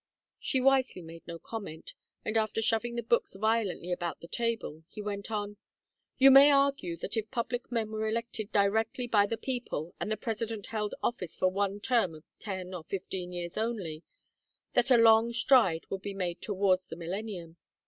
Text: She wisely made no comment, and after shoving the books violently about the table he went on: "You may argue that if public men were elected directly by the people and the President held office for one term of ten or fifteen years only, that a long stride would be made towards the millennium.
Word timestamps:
She 0.39 0.59
wisely 0.59 1.03
made 1.03 1.27
no 1.27 1.37
comment, 1.37 1.93
and 2.25 2.35
after 2.35 2.59
shoving 2.59 2.95
the 2.95 3.03
books 3.03 3.35
violently 3.35 3.91
about 3.91 4.19
the 4.19 4.27
table 4.27 4.83
he 4.87 4.99
went 4.99 5.29
on: 5.29 5.57
"You 6.17 6.31
may 6.31 6.49
argue 6.49 6.97
that 6.97 7.17
if 7.17 7.29
public 7.29 7.71
men 7.71 7.91
were 7.91 8.07
elected 8.07 8.51
directly 8.51 9.05
by 9.05 9.27
the 9.27 9.37
people 9.37 9.93
and 9.99 10.11
the 10.11 10.17
President 10.17 10.65
held 10.65 10.95
office 11.03 11.35
for 11.37 11.49
one 11.51 11.81
term 11.81 12.15
of 12.15 12.23
ten 12.39 12.73
or 12.73 12.81
fifteen 12.81 13.31
years 13.31 13.59
only, 13.59 14.01
that 14.73 14.89
a 14.89 14.97
long 14.97 15.31
stride 15.33 15.85
would 15.91 16.01
be 16.01 16.15
made 16.15 16.41
towards 16.41 16.87
the 16.87 16.95
millennium. 16.95 17.57